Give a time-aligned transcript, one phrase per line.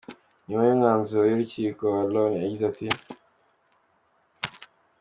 [0.47, 2.87] Nyuma y'umwanzuro w'urukiko, Wa Lone yagize ati:.